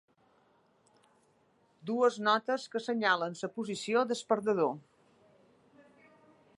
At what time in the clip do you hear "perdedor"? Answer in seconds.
4.33-4.75